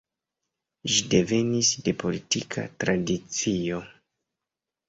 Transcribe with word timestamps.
Ĝi 0.93 1.03
devenis 1.11 1.69
de 1.89 1.93
politika 2.05 2.65
tradicio. 2.85 3.83